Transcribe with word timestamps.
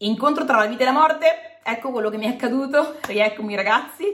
Incontro 0.00 0.44
tra 0.44 0.58
la 0.58 0.66
vita 0.66 0.82
e 0.82 0.84
la 0.84 0.92
morte, 0.92 1.26
ecco 1.62 1.90
quello 1.90 2.10
che 2.10 2.18
mi 2.18 2.26
è 2.26 2.28
accaduto, 2.28 2.96
rieccomi 3.08 3.54
ragazzi. 3.54 4.04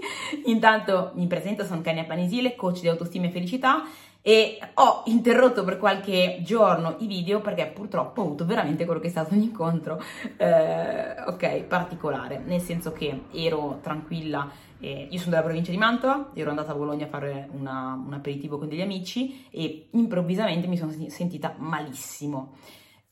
Intanto 0.45 1.11
mi 1.15 1.27
presento, 1.27 1.65
sono 1.65 1.81
Kenya 1.81 2.05
Panisile, 2.05 2.55
coach 2.55 2.83
di 2.83 2.89
autostima 2.89 3.27
e 3.27 3.31
felicità. 3.31 3.83
E 4.25 4.61
ho 4.75 5.03
interrotto 5.07 5.65
per 5.65 5.79
qualche 5.79 6.39
giorno 6.45 6.95
i 7.01 7.09
video 7.09 7.41
perché 7.41 7.67
purtroppo 7.67 8.21
ho 8.21 8.27
avuto 8.27 8.47
veramente 8.47 8.85
quello 8.85 9.01
che 9.01 9.09
è 9.09 9.11
stato 9.11 9.35
un 9.35 9.41
incontro 9.41 10.01
eh, 10.37 11.21
ok 11.27 11.63
particolare. 11.65 12.39
Nel 12.39 12.61
senso 12.61 12.93
che 12.93 13.23
ero 13.33 13.81
tranquilla 13.83 14.49
eh, 14.79 15.09
io 15.11 15.19
sono 15.19 15.31
della 15.31 15.43
provincia 15.43 15.73
di 15.73 15.77
Mantova 15.79 16.31
ero 16.35 16.51
andata 16.51 16.71
a 16.71 16.75
Bologna 16.77 17.07
a 17.07 17.09
fare 17.09 17.49
una, 17.51 18.01
un 18.07 18.13
aperitivo 18.13 18.59
con 18.59 18.69
degli 18.69 18.81
amici 18.81 19.49
e 19.51 19.89
improvvisamente 19.91 20.69
mi 20.69 20.77
sono 20.77 20.93
sentita 21.09 21.55
malissimo 21.59 22.53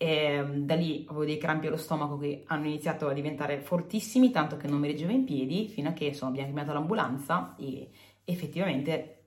e 0.03 0.43
da 0.61 0.77
lì 0.77 1.05
avevo 1.07 1.27
dei 1.27 1.37
crampi 1.37 1.67
allo 1.67 1.77
stomaco 1.77 2.17
che 2.17 2.45
hanno 2.47 2.65
iniziato 2.65 3.09
a 3.09 3.13
diventare 3.13 3.61
fortissimi, 3.61 4.31
tanto 4.31 4.57
che 4.57 4.67
non 4.67 4.79
mi 4.79 4.87
reggevo 4.87 5.13
in 5.13 5.25
piedi, 5.25 5.69
fino 5.69 5.91
a 5.91 5.93
che 5.93 6.07
insomma, 6.07 6.31
abbiamo 6.31 6.55
chiamato 6.55 6.73
l'ambulanza 6.73 7.55
e 7.59 7.91
effettivamente 8.25 9.25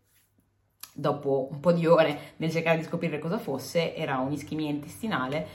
dopo 0.91 1.47
un 1.51 1.59
po' 1.59 1.73
di 1.73 1.85
ore 1.85 2.33
nel 2.37 2.49
cercare 2.49 2.79
di 2.79 2.83
scoprire 2.85 3.19
cosa 3.19 3.37
fosse, 3.37 3.95
era 3.95 4.17
un'ischemia 4.17 4.67
intestinale. 4.67 5.47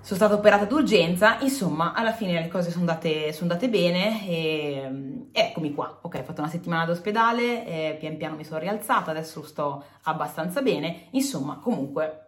Sono 0.00 0.16
stata 0.20 0.34
operata 0.34 0.64
d'urgenza, 0.64 1.40
insomma, 1.40 1.92
alla 1.92 2.12
fine 2.12 2.40
le 2.40 2.46
cose 2.46 2.70
sono 2.70 2.88
andate, 2.88 3.32
sono 3.32 3.50
andate 3.50 3.68
bene 3.68 4.28
e, 4.28 5.28
e, 5.32 5.40
eccomi 5.40 5.74
qua. 5.74 5.98
Ok, 6.02 6.18
ho 6.20 6.22
fatto 6.22 6.40
una 6.40 6.50
settimana 6.50 6.84
d'ospedale, 6.84 7.66
eh, 7.66 7.96
pian 7.98 8.16
piano 8.16 8.36
mi 8.36 8.44
sono 8.44 8.60
rialzata, 8.60 9.10
adesso 9.10 9.42
sto 9.42 9.82
abbastanza 10.02 10.62
bene. 10.62 11.08
Insomma, 11.10 11.58
comunque 11.58 12.25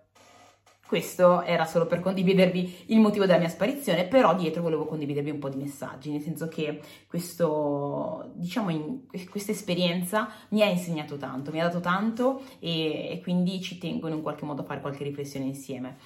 questo 0.89 1.43
era 1.43 1.67
solo 1.67 1.87
per 1.87 2.01
condividervi 2.01 2.85
il 2.87 2.99
motivo 2.99 3.27
della 3.27 3.39
mia 3.39 3.51
sparizione, 3.51 4.07
però 4.07 4.35
dietro 4.35 4.63
volevo 4.63 4.87
condividervi 4.87 5.29
un 5.29 5.39
po' 5.39 5.51
di 5.51 5.59
messaggi, 5.59 6.11
nel 6.11 6.23
senso 6.23 6.49
che 6.49 6.81
questo, 7.07 8.31
diciamo, 8.33 8.71
in, 8.71 9.01
questa 9.29 9.53
esperienza 9.53 10.31
mi 10.49 10.63
ha 10.63 10.67
insegnato 10.67 11.19
tanto, 11.19 11.51
mi 11.51 11.61
ha 11.61 11.65
dato 11.65 11.81
tanto 11.81 12.43
e, 12.59 13.11
e 13.11 13.21
quindi 13.23 13.61
ci 13.61 13.77
tengo 13.77 14.09
in 14.09 14.15
un 14.15 14.23
qualche 14.23 14.47
modo 14.47 14.63
a 14.63 14.65
fare 14.65 14.81
qualche 14.81 15.05
riflessione 15.05 15.45
insieme. 15.45 15.97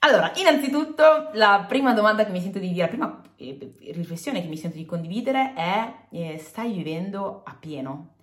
Allora, 0.00 0.32
innanzitutto, 0.34 1.30
la 1.34 1.64
prima 1.68 1.94
domanda 1.94 2.26
che 2.26 2.32
mi 2.32 2.40
sento 2.40 2.58
di 2.58 2.72
dire, 2.72 2.82
la 2.82 2.88
prima 2.88 3.22
eh, 3.36 3.74
riflessione 3.92 4.42
che 4.42 4.48
mi 4.48 4.56
sento 4.56 4.76
di 4.76 4.84
condividere 4.84 5.54
è: 5.54 5.94
eh, 6.10 6.38
stai 6.38 6.72
vivendo 6.72 7.42
a 7.44 7.54
pieno? 7.54 8.14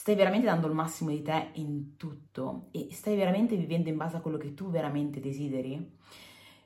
Stai 0.00 0.14
veramente 0.14 0.46
dando 0.46 0.66
il 0.66 0.72
massimo 0.72 1.10
di 1.10 1.20
te 1.20 1.50
in 1.56 1.98
tutto 1.98 2.68
e 2.70 2.88
stai 2.90 3.16
veramente 3.16 3.54
vivendo 3.54 3.90
in 3.90 3.98
base 3.98 4.16
a 4.16 4.20
quello 4.20 4.38
che 4.38 4.54
tu 4.54 4.70
veramente 4.70 5.20
desideri? 5.20 5.98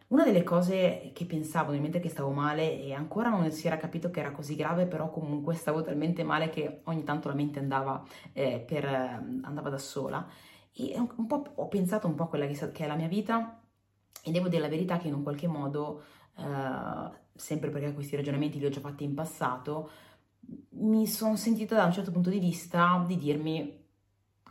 Una 0.07 0.23
delle 0.23 0.45
cose 0.45 1.11
che 1.13 1.27
pensavo 1.27 1.73
nel 1.73 1.81
mentre 1.81 1.99
che 1.99 2.09
stavo 2.09 2.31
male 2.31 2.81
e 2.81 2.93
ancora 2.93 3.31
non 3.31 3.51
si 3.51 3.67
era 3.67 3.77
capito 3.77 4.09
che 4.13 4.21
era 4.21 4.31
così 4.31 4.55
grave, 4.55 4.87
però 4.87 5.11
comunque 5.11 5.55
stavo 5.55 5.83
talmente 5.83 6.23
male 6.23 6.49
che 6.49 6.83
ogni 6.85 7.03
tanto 7.03 7.27
la 7.27 7.35
mente 7.35 7.59
andava, 7.59 8.05
eh, 8.33 8.61
per, 8.65 8.85
andava 8.85 9.69
da 9.69 9.79
sola 9.79 10.25
e 10.73 10.95
ho 10.97 11.67
pensato 11.67 12.07
un 12.07 12.15
po' 12.15 12.23
a 12.23 12.29
quella 12.29 12.47
che, 12.47 12.71
che 12.71 12.85
è 12.85 12.87
la 12.87 12.95
mia 12.95 13.09
vita 13.09 13.61
e 14.23 14.31
devo 14.31 14.47
dire 14.47 14.63
la 14.63 14.69
verità 14.69 14.98
che 14.98 15.09
in 15.09 15.15
un 15.15 15.25
qualche 15.25 15.48
modo, 15.48 16.05
eh, 16.39 17.11
sempre 17.35 17.71
perché 17.71 17.93
questi 17.95 18.15
ragionamenti 18.15 18.61
li 18.61 18.67
ho 18.67 18.71
già 18.71 18.79
fatti 18.79 19.03
in 19.03 19.15
passato, 19.15 19.91
mi 20.85 21.07
sono 21.07 21.37
sentita 21.37 21.77
da 21.77 21.85
un 21.85 21.93
certo 21.93 22.11
punto 22.11 22.31
di 22.31 22.39
vista 22.39 23.03
di 23.07 23.17
dirmi 23.17 23.83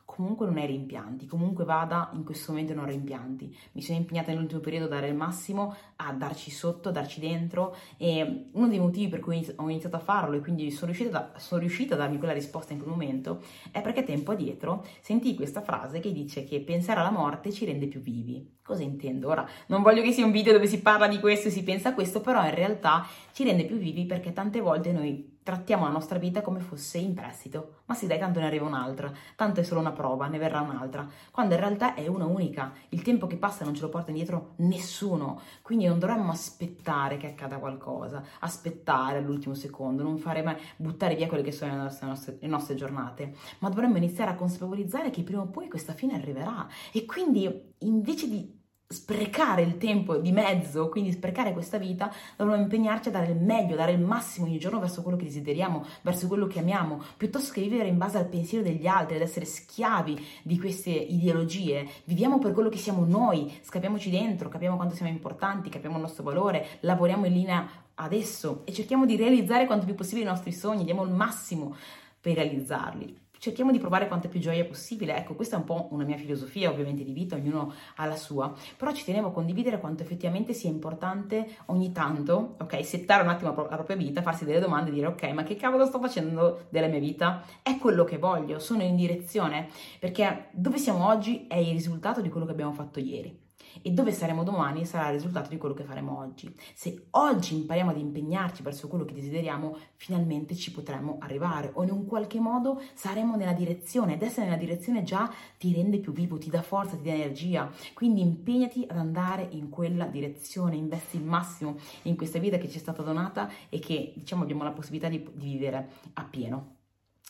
comunque 0.05 0.45
non 0.45 0.57
hai 0.57 0.67
rimpianti, 0.67 1.25
comunque 1.25 1.63
vada, 1.63 2.11
in 2.13 2.23
questo 2.23 2.51
momento 2.51 2.75
non 2.75 2.83
ho 2.83 2.87
rimpianti. 2.87 3.55
Mi 3.71 3.81
sono 3.81 3.97
impegnata 3.97 4.31
nell'ultimo 4.31 4.59
periodo 4.59 4.85
a 4.85 4.89
dare 4.89 5.07
il 5.07 5.15
massimo, 5.15 5.75
a 5.95 6.13
darci 6.13 6.51
sotto, 6.51 6.89
a 6.89 6.91
darci 6.91 7.19
dentro 7.19 7.75
e 7.97 8.49
uno 8.51 8.67
dei 8.67 8.79
motivi 8.79 9.09
per 9.09 9.21
cui 9.21 9.43
ho 9.55 9.69
iniziato 9.69 9.95
a 9.95 9.99
farlo 9.99 10.35
e 10.35 10.41
quindi 10.41 10.69
sono 10.69 10.91
riuscita, 10.91 11.33
sono 11.37 11.61
riuscita 11.61 11.95
a 11.95 11.97
darmi 11.97 12.19
quella 12.19 12.33
risposta 12.33 12.73
in 12.73 12.79
quel 12.79 12.91
momento 12.91 13.41
è 13.71 13.81
perché 13.81 14.03
tempo 14.03 14.33
addietro 14.33 14.85
sentii 15.01 15.33
questa 15.33 15.61
frase 15.61 15.99
che 15.99 16.11
dice 16.11 16.43
che 16.43 16.59
pensare 16.61 16.99
alla 16.99 17.09
morte 17.09 17.51
ci 17.51 17.65
rende 17.65 17.87
più 17.87 17.99
vivi. 17.99 18.59
Cosa 18.61 18.83
intendo? 18.83 19.29
Ora, 19.29 19.47
non 19.67 19.81
voglio 19.81 20.03
che 20.03 20.11
sia 20.11 20.25
un 20.25 20.31
video 20.31 20.53
dove 20.53 20.67
si 20.67 20.79
parla 20.79 21.07
di 21.07 21.19
questo 21.19 21.47
e 21.47 21.51
si 21.51 21.63
pensa 21.63 21.89
a 21.89 21.93
questo, 21.95 22.21
però 22.21 22.43
in 22.43 22.53
realtà 22.53 23.05
ci 23.31 23.43
rende 23.43 23.65
più 23.65 23.77
vivi 23.77 24.05
perché 24.05 24.31
tante 24.31 24.61
volte 24.61 24.91
noi 24.91 25.32
trattiamo 25.43 25.83
la 25.83 25.91
nostra 25.91 26.17
vita 26.17 26.41
come 26.41 26.59
fosse 26.59 26.97
in 26.97 27.13
prestito. 27.13 27.81
Ma 27.85 27.93
sì, 27.93 28.07
dai, 28.07 28.17
tanto 28.17 28.39
ne 28.39 28.45
arriva 28.45 28.65
un'altra, 28.65 29.11
tanto 29.35 29.59
è 29.59 29.63
solo 29.63 29.81
una 29.81 29.91
prova, 29.91 30.27
ne 30.27 30.37
verrà 30.37 30.61
un'altra, 30.61 31.07
quando 31.31 31.53
in 31.53 31.59
realtà 31.59 31.93
è 31.93 32.07
una 32.07 32.25
unica. 32.25 32.73
Il 32.89 33.01
tempo 33.01 33.27
che 33.27 33.35
passa 33.35 33.65
non 33.65 33.75
ce 33.75 33.81
lo 33.81 33.89
porta 33.89 34.09
indietro 34.11 34.53
nessuno, 34.57 35.41
quindi 35.61 35.85
non 35.85 35.99
dovremmo 35.99 36.31
aspettare 36.31 37.17
che 37.17 37.27
accada 37.27 37.57
qualcosa, 37.57 38.23
aspettare 38.39 39.17
all'ultimo 39.17 39.53
secondo, 39.53 40.01
non 40.01 40.17
fare 40.17 40.41
mai 40.41 40.55
buttare 40.77 41.15
via 41.15 41.27
quelle 41.27 41.43
che 41.43 41.51
sono 41.51 41.71
le 41.71 41.77
nostre, 42.07 42.37
le 42.39 42.47
nostre, 42.47 42.75
giornate, 42.75 43.35
ma 43.59 43.69
dovremmo 43.69 43.97
iniziare 43.97 44.31
a 44.31 44.35
consapevolizzare 44.35 45.09
che 45.09 45.23
prima 45.23 45.41
o 45.41 45.47
poi 45.47 45.69
questa 45.69 45.93
fine 45.93 46.15
arriverà. 46.15 46.67
E 46.91 47.05
quindi 47.05 47.73
invece 47.79 48.27
di 48.27 48.61
sprecare 48.93 49.63
il 49.63 49.77
tempo 49.77 50.17
di 50.17 50.31
mezzo, 50.31 50.87
quindi 50.89 51.11
sprecare 51.11 51.51
questa 51.51 51.77
vita, 51.77 52.13
dovremmo 52.37 52.61
impegnarci 52.61 53.09
a 53.09 53.11
dare 53.11 53.31
il 53.31 53.37
meglio, 53.37 53.75
dare 53.75 53.91
il 53.91 53.99
massimo 53.99 54.45
ogni 54.45 54.59
giorno 54.59 54.79
verso 54.79 55.01
quello 55.01 55.17
che 55.17 55.25
desideriamo, 55.25 55.83
verso 56.01 56.27
quello 56.27 56.47
che 56.47 56.59
amiamo, 56.59 57.01
piuttosto 57.17 57.51
che 57.51 57.61
vivere 57.61 57.89
in 57.89 57.97
base 57.97 58.17
al 58.17 58.27
pensiero 58.27 58.63
degli 58.63 58.85
altri, 58.87 59.15
ad 59.15 59.21
essere 59.21 59.45
schiavi 59.45 60.25
di 60.43 60.59
queste 60.59 60.91
ideologie. 60.91 61.87
Viviamo 62.05 62.37
per 62.37 62.53
quello 62.53 62.69
che 62.69 62.77
siamo 62.77 63.03
noi, 63.03 63.51
scapiamoci 63.61 64.09
dentro, 64.09 64.47
capiamo 64.47 64.75
quanto 64.75 64.95
siamo 64.95 65.11
importanti, 65.11 65.69
capiamo 65.69 65.95
il 65.95 66.01
nostro 66.01 66.23
valore, 66.23 66.77
lavoriamo 66.81 67.25
in 67.25 67.33
linea 67.33 67.67
adesso 67.95 68.61
e 68.65 68.73
cerchiamo 68.73 69.05
di 69.05 69.15
realizzare 69.15 69.65
quanto 69.65 69.85
più 69.85 69.95
possibile 69.95 70.25
i 70.25 70.29
nostri 70.29 70.51
sogni, 70.51 70.83
diamo 70.83 71.03
il 71.03 71.11
massimo 71.11 71.75
per 72.21 72.35
realizzarli 72.35 73.21
cerchiamo 73.43 73.71
di 73.71 73.77
provare 73.77 74.07
quanta 74.07 74.29
più 74.29 74.39
gioia 74.39 74.63
possibile. 74.63 75.17
Ecco, 75.17 75.33
questa 75.33 75.57
è 75.57 75.59
un 75.59 75.65
po' 75.65 75.89
una 75.91 76.05
mia 76.05 76.15
filosofia, 76.15 76.69
ovviamente, 76.69 77.03
di 77.03 77.11
vita, 77.11 77.35
ognuno 77.35 77.73
ha 77.97 78.05
la 78.05 78.15
sua, 78.15 78.53
però 78.77 78.93
ci 78.93 79.03
tenevo 79.03 79.27
a 79.27 79.31
condividere 79.31 79.81
quanto 79.81 80.01
effettivamente 80.01 80.53
sia 80.53 80.69
importante 80.69 81.57
ogni 81.65 81.91
tanto, 81.91 82.55
ok, 82.61 82.85
settare 82.85 83.21
un 83.21 83.27
attimo 83.27 83.53
la 83.53 83.75
propria 83.75 83.97
vita, 83.97 84.21
farsi 84.21 84.45
delle 84.45 84.61
domande 84.61 84.91
e 84.91 84.93
dire, 84.93 85.07
ok, 85.07 85.23
ma 85.33 85.43
che 85.43 85.57
cavolo 85.57 85.85
sto 85.85 85.99
facendo 85.99 86.67
della 86.69 86.87
mia 86.87 86.99
vita? 86.99 87.43
È 87.61 87.77
quello 87.77 88.05
che 88.05 88.17
voglio, 88.17 88.59
sono 88.59 88.81
in 88.81 88.95
direzione, 88.95 89.67
perché 89.99 90.47
dove 90.51 90.77
siamo 90.77 91.05
oggi 91.05 91.45
è 91.47 91.57
il 91.57 91.71
risultato 91.71 92.21
di 92.21 92.29
quello 92.29 92.45
che 92.45 92.53
abbiamo 92.53 92.71
fatto 92.71 93.01
ieri 93.01 93.42
e 93.81 93.91
dove 93.91 94.11
saremo 94.11 94.43
domani 94.43 94.85
sarà 94.85 95.07
il 95.07 95.13
risultato 95.13 95.49
di 95.49 95.57
quello 95.57 95.73
che 95.73 95.83
faremo 95.83 96.19
oggi. 96.19 96.53
Se 96.73 97.07
oggi 97.11 97.55
impariamo 97.55 97.91
ad 97.91 97.97
impegnarci 97.97 98.61
verso 98.61 98.87
quello 98.87 99.05
che 99.05 99.13
desideriamo, 99.13 99.77
finalmente 99.95 100.55
ci 100.55 100.71
potremo 100.71 101.17
arrivare 101.19 101.71
o 101.73 101.83
in 101.83 101.91
un 101.91 102.05
qualche 102.05 102.39
modo 102.39 102.81
saremo 102.93 103.35
nella 103.35 103.53
direzione 103.53 104.13
ed 104.13 104.21
essere 104.21 104.45
nella 104.45 104.57
direzione 104.57 105.03
già 105.03 105.31
ti 105.57 105.73
rende 105.73 105.99
più 105.99 106.11
vivo, 106.11 106.37
ti 106.37 106.49
dà 106.49 106.61
forza, 106.61 106.95
ti 106.95 107.03
dà 107.03 107.13
energia. 107.13 107.71
Quindi 107.93 108.21
impegnati 108.21 108.85
ad 108.87 108.97
andare 108.97 109.47
in 109.51 109.69
quella 109.69 110.05
direzione, 110.05 110.75
investi 110.75 111.17
il 111.17 111.23
massimo 111.23 111.77
in 112.03 112.15
questa 112.15 112.39
vita 112.39 112.57
che 112.57 112.69
ci 112.69 112.77
è 112.77 112.81
stata 112.81 113.01
donata 113.01 113.49
e 113.69 113.79
che 113.79 114.13
diciamo 114.15 114.43
abbiamo 114.43 114.63
la 114.63 114.71
possibilità 114.71 115.09
di, 115.09 115.27
di 115.33 115.45
vivere 115.45 115.89
appieno. 116.13 116.75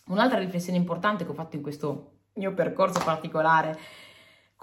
Un'altra 0.07 0.39
riflessione 0.39 0.77
importante 0.77 1.23
che 1.23 1.31
ho 1.31 1.35
fatto 1.35 1.55
in 1.55 1.61
questo 1.61 2.11
mio 2.33 2.53
percorso 2.53 2.99
particolare 3.03 3.77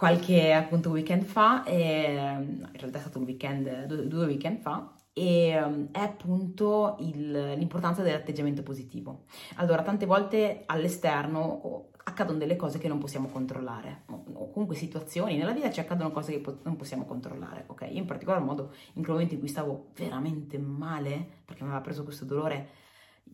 qualche 0.00 0.54
appunto 0.54 0.88
weekend 0.88 1.24
fa, 1.24 1.62
e, 1.62 2.14
in 2.14 2.70
realtà 2.72 2.96
è 2.96 3.00
stato 3.02 3.18
un 3.18 3.24
weekend, 3.24 3.84
due, 3.84 4.08
due 4.08 4.24
weekend 4.24 4.60
fa, 4.60 4.94
e 5.12 5.50
è 5.92 5.98
appunto 5.98 6.96
il, 7.00 7.52
l'importanza 7.58 8.00
dell'atteggiamento 8.00 8.62
positivo. 8.62 9.24
Allora, 9.56 9.82
tante 9.82 10.06
volte 10.06 10.62
all'esterno 10.64 11.90
accadono 12.02 12.38
delle 12.38 12.56
cose 12.56 12.78
che 12.78 12.88
non 12.88 12.96
possiamo 12.96 13.28
controllare, 13.28 14.04
o 14.06 14.50
comunque 14.50 14.74
situazioni, 14.74 15.36
nella 15.36 15.52
vita 15.52 15.70
ci 15.70 15.80
accadono 15.80 16.10
cose 16.12 16.40
che 16.40 16.56
non 16.62 16.76
possiamo 16.76 17.04
controllare, 17.04 17.64
ok? 17.66 17.82
Io 17.90 17.98
in 17.98 18.06
particolar 18.06 18.40
modo 18.40 18.72
in 18.94 19.02
quel 19.02 19.12
momento 19.12 19.34
in 19.34 19.40
cui 19.40 19.50
stavo 19.50 19.90
veramente 19.96 20.56
male, 20.56 21.42
perché 21.44 21.62
mi 21.62 21.68
aveva 21.68 21.84
preso 21.84 22.04
questo 22.04 22.24
dolore 22.24 22.68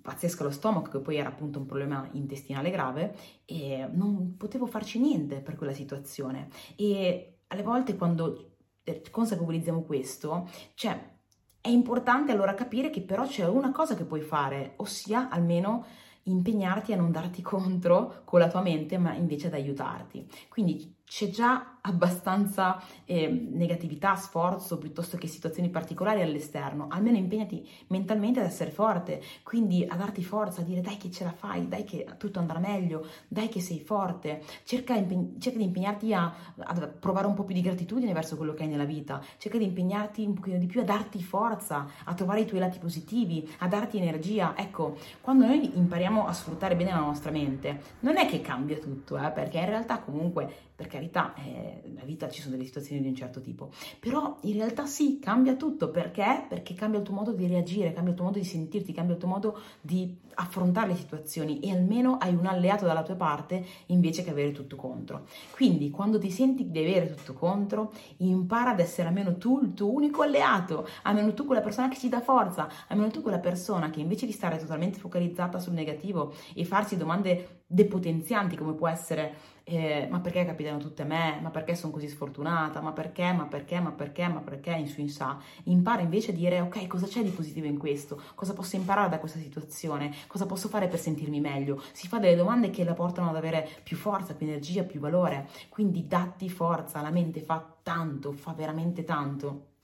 pazzesco 0.06 0.42
allo 0.42 0.52
stomaco, 0.52 0.90
che 0.90 1.00
poi 1.00 1.16
era 1.16 1.28
appunto 1.28 1.58
un 1.58 1.66
problema 1.66 2.08
intestinale 2.12 2.70
grave, 2.70 3.14
e 3.44 3.88
non 3.92 4.36
potevo 4.36 4.66
farci 4.66 5.00
niente 5.00 5.40
per 5.40 5.56
quella 5.56 5.74
situazione. 5.74 6.48
E 6.76 7.40
alle 7.48 7.62
volte 7.62 7.96
quando 7.96 8.52
eh, 8.84 9.02
consapevolizziamo 9.10 9.82
questo, 9.82 10.48
cioè 10.74 11.14
è 11.60 11.68
importante 11.68 12.30
allora 12.30 12.54
capire 12.54 12.90
che 12.90 13.02
però 13.02 13.26
c'è 13.26 13.46
una 13.46 13.72
cosa 13.72 13.96
che 13.96 14.04
puoi 14.04 14.20
fare, 14.20 14.74
ossia 14.76 15.28
almeno 15.28 15.84
impegnarti 16.22 16.92
a 16.92 16.96
non 16.96 17.10
darti 17.10 17.42
contro 17.42 18.22
con 18.24 18.38
la 18.38 18.48
tua 18.48 18.62
mente, 18.62 18.98
ma 18.98 19.12
invece 19.14 19.48
ad 19.48 19.54
aiutarti. 19.54 20.24
Quindi 20.48 20.95
c'è 21.06 21.30
già 21.30 21.78
abbastanza 21.82 22.82
eh, 23.04 23.28
negatività, 23.28 24.16
sforzo 24.16 24.76
piuttosto 24.76 25.16
che 25.16 25.28
situazioni 25.28 25.70
particolari 25.70 26.20
all'esterno, 26.20 26.88
almeno 26.90 27.16
impegnati 27.16 27.66
mentalmente 27.88 28.40
ad 28.40 28.46
essere 28.46 28.72
forte, 28.72 29.22
quindi 29.44 29.86
a 29.88 29.94
darti 29.94 30.24
forza, 30.24 30.60
a 30.60 30.64
dire 30.64 30.80
dai 30.80 30.96
che 30.96 31.10
ce 31.12 31.22
la 31.22 31.32
fai, 31.32 31.68
dai 31.68 31.84
che 31.84 32.06
tutto 32.18 32.40
andrà 32.40 32.58
meglio, 32.58 33.06
dai 33.28 33.48
che 33.48 33.60
sei 33.60 33.80
forte, 33.80 34.42
cerca, 34.64 34.94
impeg- 34.96 35.38
cerca 35.38 35.58
di 35.58 35.64
impegnarti 35.64 36.12
a, 36.12 36.34
a, 36.56 36.74
provare 36.88 37.28
un 37.28 37.34
po' 37.34 37.44
più 37.44 37.54
di 37.54 37.62
gratitudine 37.62 38.12
verso 38.12 38.36
quello 38.36 38.52
che 38.52 38.64
hai 38.64 38.68
nella 38.68 38.84
vita, 38.84 39.22
cerca 39.38 39.58
di 39.58 39.64
impegnarti 39.64 40.24
un 40.24 40.34
pochino 40.34 40.58
di 40.58 40.66
più 40.66 40.80
a 40.80 40.84
darti 40.84 41.22
forza, 41.22 41.86
a 42.04 42.14
trovare 42.14 42.40
i 42.40 42.46
tuoi 42.46 42.58
lati 42.60 42.78
positivi, 42.78 43.48
a 43.58 43.68
darti 43.68 43.98
energia. 43.98 44.54
Ecco, 44.56 44.96
quando 45.20 45.46
noi 45.46 45.78
impariamo 45.78 46.26
a 46.26 46.32
sfruttare 46.32 46.74
bene 46.74 46.90
la 46.90 46.98
nostra 46.98 47.30
mente, 47.30 47.80
non 48.00 48.16
è 48.16 48.26
che 48.26 48.40
cambia 48.40 48.78
tutto, 48.78 49.16
eh, 49.16 49.30
perché 49.30 49.58
in 49.58 49.66
realtà 49.66 50.00
comunque 50.00 50.52
per 50.74 50.88
carità, 50.96 51.34
eh, 51.34 51.82
nella 51.84 52.04
vita 52.04 52.30
ci 52.30 52.40
sono 52.40 52.54
delle 52.54 52.66
situazioni 52.66 53.02
di 53.02 53.08
un 53.08 53.14
certo 53.14 53.40
tipo, 53.40 53.70
però 54.00 54.38
in 54.42 54.54
realtà 54.54 54.86
sì, 54.86 55.18
cambia 55.20 55.54
tutto, 55.54 55.90
perché? 55.90 56.46
Perché 56.48 56.72
cambia 56.72 57.00
il 57.00 57.04
tuo 57.04 57.14
modo 57.14 57.32
di 57.32 57.46
reagire, 57.46 57.92
cambia 57.92 58.12
il 58.12 58.16
tuo 58.16 58.26
modo 58.26 58.38
di 58.38 58.44
sentirti, 58.44 58.92
cambia 58.92 59.14
il 59.14 59.20
tuo 59.20 59.28
modo 59.28 59.60
di 59.80 60.16
affrontare 60.36 60.88
le 60.88 60.96
situazioni. 60.96 61.60
E 61.60 61.70
almeno 61.70 62.16
hai 62.16 62.34
un 62.34 62.46
alleato 62.46 62.86
dalla 62.86 63.02
tua 63.02 63.14
parte 63.14 63.64
invece 63.86 64.22
che 64.22 64.30
avere 64.30 64.52
tutto 64.52 64.76
contro. 64.76 65.26
Quindi 65.52 65.90
quando 65.90 66.18
ti 66.18 66.30
senti 66.30 66.70
di 66.70 66.78
avere 66.78 67.14
tutto 67.14 67.34
contro, 67.34 67.92
impara 68.18 68.70
ad 68.70 68.80
essere 68.80 69.08
almeno 69.08 69.36
tu 69.36 69.60
il 69.62 69.74
tuo 69.74 69.92
unico 69.92 70.22
alleato, 70.22 70.88
almeno 71.02 71.34
tu 71.34 71.44
quella 71.44 71.60
persona 71.60 71.88
che 71.88 71.98
ti 71.98 72.08
dà 72.08 72.20
forza, 72.20 72.68
almeno 72.88 73.10
tu 73.10 73.20
quella 73.20 73.38
persona 73.38 73.90
che 73.90 74.00
invece 74.00 74.26
di 74.26 74.32
stare 74.32 74.58
totalmente 74.58 74.98
focalizzata 74.98 75.58
sul 75.58 75.74
negativo 75.74 76.32
e 76.54 76.64
farsi 76.64 76.96
domande 76.96 77.64
depotenzianti 77.66 78.56
come 78.56 78.74
può 78.74 78.88
essere 78.88 79.54
eh, 79.68 80.06
ma 80.08 80.20
perché 80.20 80.44
capitano 80.44 80.78
tutte 80.78 81.02
a 81.02 81.04
me, 81.04 81.40
ma 81.42 81.50
perché 81.50 81.74
sono 81.74 81.92
così 81.92 82.06
sfortunata, 82.06 82.80
ma 82.80 82.92
perché, 82.92 83.32
ma 83.32 83.46
perché, 83.46 83.80
ma 83.80 83.90
perché, 83.90 84.28
ma 84.28 84.38
perché, 84.38 84.70
in 84.70 84.86
su 84.86 85.00
in 85.00 85.08
sa, 85.08 85.40
impara 85.64 86.02
invece 86.02 86.30
a 86.30 86.34
dire 86.34 86.60
ok, 86.60 86.86
cosa 86.86 87.06
c'è 87.06 87.20
di 87.24 87.30
positivo 87.30 87.66
in 87.66 87.76
questo, 87.76 88.22
cosa 88.36 88.54
posso 88.54 88.76
imparare 88.76 89.08
da 89.08 89.18
questa 89.18 89.40
situazione, 89.40 90.14
cosa 90.28 90.46
posso 90.46 90.68
fare 90.68 90.86
per 90.86 91.00
sentirmi 91.00 91.40
meglio, 91.40 91.82
si 91.90 92.06
fa 92.06 92.20
delle 92.20 92.36
domande 92.36 92.70
che 92.70 92.84
la 92.84 92.94
portano 92.94 93.28
ad 93.30 93.36
avere 93.36 93.68
più 93.82 93.96
forza, 93.96 94.34
più 94.34 94.46
energia, 94.46 94.84
più 94.84 95.00
valore, 95.00 95.48
quindi 95.68 96.06
datti 96.06 96.48
forza, 96.48 97.00
la 97.00 97.10
mente 97.10 97.40
fa 97.40 97.74
tanto, 97.82 98.30
fa 98.32 98.52
veramente 98.52 99.02
tanto. 99.02 99.75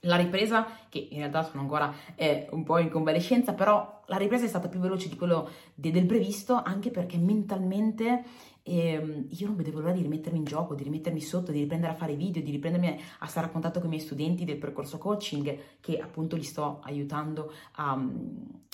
La 0.00 0.16
ripresa, 0.16 0.66
che 0.88 1.08
in 1.10 1.18
realtà 1.18 1.42
sono 1.42 1.62
ancora 1.62 1.92
eh, 2.14 2.46
un 2.50 2.62
po' 2.64 2.78
in 2.78 2.90
convalescenza, 2.90 3.54
però 3.54 4.02
la 4.06 4.18
ripresa 4.18 4.44
è 4.44 4.48
stata 4.48 4.68
più 4.68 4.78
veloce 4.78 5.08
di 5.08 5.16
quello 5.16 5.48
de- 5.74 5.90
del 5.90 6.06
previsto, 6.06 6.62
anche 6.62 6.90
perché 6.90 7.16
mentalmente 7.16 8.22
eh, 8.62 9.26
io 9.28 9.46
non 9.46 9.56
vedevo 9.56 9.80
l'ora 9.80 9.92
di 9.92 10.02
rimettermi 10.02 10.38
in 10.38 10.44
gioco, 10.44 10.74
di 10.74 10.82
rimettermi 10.82 11.20
sotto, 11.20 11.50
di 11.50 11.60
riprendere 11.60 11.92
a 11.92 11.96
fare 11.96 12.14
video, 12.14 12.42
di 12.42 12.50
riprendermi 12.50 13.00
a 13.20 13.26
stare 13.26 13.46
a 13.46 13.50
contatto 13.50 13.78
con 13.78 13.88
i 13.88 13.92
miei 13.92 14.02
studenti 14.02 14.44
del 14.44 14.58
percorso 14.58 14.98
coaching, 14.98 15.58
che 15.80 15.98
appunto 15.98 16.36
li 16.36 16.42
sto 16.42 16.80
aiutando 16.82 17.52
a, 17.76 17.92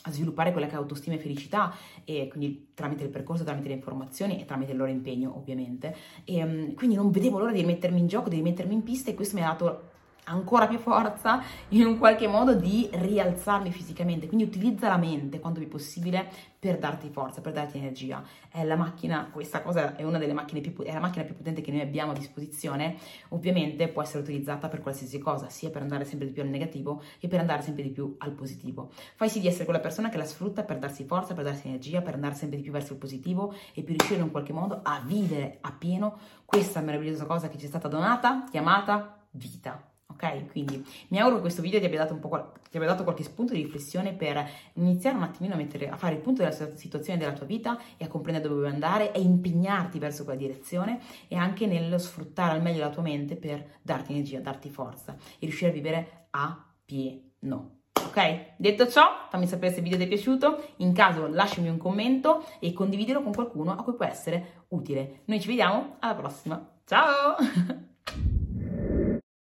a 0.02 0.10
sviluppare 0.10 0.52
quella 0.52 0.66
che 0.66 0.72
è 0.72 0.76
autostima 0.76 1.16
e 1.16 1.19
felicità, 1.19 1.74
e 2.04 2.28
quindi 2.28 2.70
tramite 2.74 3.04
il 3.04 3.10
percorso, 3.10 3.44
tramite 3.44 3.69
le 3.69 3.74
informazioni 3.74 4.40
e 4.40 4.44
tramite 4.44 4.72
il 4.72 4.78
loro 4.78 4.90
impegno, 4.90 5.36
ovviamente. 5.36 5.94
E, 6.24 6.72
quindi 6.74 6.96
non 6.96 7.10
vedevo 7.10 7.38
l'ora 7.38 7.52
di 7.52 7.60
rimettermi 7.60 8.00
in 8.00 8.06
gioco, 8.06 8.28
di 8.28 8.36
rimettermi 8.36 8.74
in 8.74 8.82
pista, 8.82 9.10
e 9.10 9.14
questo 9.14 9.36
mi 9.36 9.42
ha 9.42 9.48
dato 9.48 9.90
ancora 10.24 10.66
più 10.66 10.78
forza 10.78 11.42
in 11.69 11.84
un 11.84 11.98
qualche 11.98 12.28
modo 12.28 12.54
di 12.54 12.88
rialzarmi 12.92 13.72
fisicamente. 13.72 14.26
Quindi 14.26 14.44
utilizza 14.44 14.88
la 14.88 14.96
mente 14.96 15.40
quanto 15.40 15.58
più 15.60 15.69
possibile 15.69 16.28
per 16.58 16.78
darti 16.78 17.08
forza, 17.08 17.40
per 17.40 17.52
darti 17.52 17.78
energia. 17.78 18.22
È 18.48 18.62
la 18.62 18.76
macchina, 18.76 19.28
questa 19.32 19.62
cosa 19.62 19.96
è 19.96 20.04
una 20.04 20.19
delle 20.19 20.32
macchine 20.32 20.60
più, 20.60 20.72
è 20.84 20.92
la 20.92 21.00
macchina 21.00 21.24
più 21.24 21.34
potente 21.34 21.60
che 21.60 21.72
noi 21.72 21.80
abbiamo 21.80 22.12
a 22.12 22.14
disposizione. 22.14 22.96
Ovviamente 23.30 23.88
può 23.88 24.02
essere 24.02 24.20
utilizzata 24.20 24.69
per 24.69 24.80
qualsiasi 24.80 25.19
cosa, 25.19 25.48
sia 25.48 25.70
per 25.70 25.82
andare 25.82 26.04
sempre 26.04 26.28
di 26.28 26.32
più 26.32 26.42
al 26.42 26.48
negativo 26.48 27.02
che 27.19 27.26
per 27.26 27.40
andare 27.40 27.62
sempre 27.62 27.82
di 27.82 27.90
più 27.90 28.14
al 28.19 28.30
positivo. 28.30 28.90
Fai 29.16 29.28
sì 29.28 29.40
di 29.40 29.48
essere 29.48 29.64
quella 29.64 29.80
persona 29.80 30.08
che 30.08 30.19
la 30.19 30.24
sfrutta 30.24 30.62
per 30.62 30.78
darsi 30.78 31.04
forza, 31.04 31.34
per 31.34 31.44
darsi 31.44 31.66
energia, 31.66 32.00
per 32.00 32.14
andare 32.14 32.34
sempre 32.34 32.58
di 32.58 32.62
più 32.62 32.72
verso 32.72 32.92
il 32.92 32.98
positivo 33.00 33.52
e 33.74 33.82
per 33.82 33.96
riuscire 33.96 34.20
in 34.20 34.30
qualche 34.30 34.52
modo 34.52 34.80
a 34.84 35.02
vivere 35.04 35.58
a 35.62 35.72
pieno 35.72 36.16
questa 36.44 36.80
meravigliosa 36.80 37.26
cosa 37.26 37.48
che 37.48 37.58
ci 37.58 37.64
è 37.64 37.69
stata 37.69 37.88
donata, 37.88 38.44
chiamata 38.48 39.16
vita 39.32 39.92
ok? 40.12 40.50
Quindi 40.50 40.85
mi 41.09 41.19
auguro 41.19 41.37
che 41.37 41.43
questo 41.43 41.62
video 41.62 41.81
ti 41.81 41.87
abbia 41.87 41.99
dato, 41.99 42.17
po', 42.17 42.53
ti 42.70 42.76
abbia 42.76 42.88
dato 42.88 43.05
qualche 43.05 43.23
spunto 43.23 43.53
di 43.53 43.62
riflessione 43.62 44.12
per 44.12 44.44
iniziare 44.75 45.17
un 45.17 45.23
attimino 45.23 45.55
a, 45.55 45.56
mettere, 45.56 45.88
a 45.88 45.97
fare 45.97 46.14
il 46.14 46.20
punto 46.20 46.43
della 46.43 46.55
situazione 46.75 47.19
della 47.19 47.32
tua 47.32 47.47
vita 47.47 47.79
e 47.97 48.05
a 48.05 48.09
comprendere 48.09 48.47
dove 48.47 48.61
vuoi 48.61 48.73
andare 48.73 49.12
e 49.12 49.20
impegnarti 49.20 49.99
verso 49.99 50.25
quella 50.25 50.38
direzione 50.38 51.00
e 51.29 51.37
anche 51.37 51.67
nello 51.67 51.99
sfruttare 51.99 52.53
al 52.53 52.62
meglio 52.62 52.81
la 52.81 52.91
tua 52.91 53.03
mente 53.03 53.37
per 53.37 53.79
darti 53.82 54.12
energia, 54.12 54.41
darti 54.41 54.70
forza 54.70 55.14
e 55.14 55.47
riuscire 55.47 55.70
a 55.70 55.75
vivere 55.75 56.26
a 56.31 56.65
pieno. 56.85 57.81
Ok? 58.06 58.55
Detto 58.56 58.88
ciò, 58.88 59.26
fammi 59.31 59.47
sapere 59.47 59.73
se 59.73 59.79
il 59.79 59.85
video 59.85 59.99
ti 59.99 60.05
è 60.05 60.08
piaciuto, 60.08 60.73
in 60.79 60.93
caso 60.93 61.29
lasciami 61.29 61.69
un 61.69 61.79
commento 61.79 62.44
e 62.58 62.73
condividilo 62.73 63.23
con 63.23 63.32
qualcuno 63.32 63.73
a 63.73 63.82
cui 63.82 63.94
può 63.94 64.05
essere 64.05 64.65
utile. 64.69 65.23
Noi 65.26 65.41
ci 65.41 65.49
vediamo 65.49 65.97
alla 66.00 66.15
prossima. 66.15 66.81
Ciao! 66.85 67.37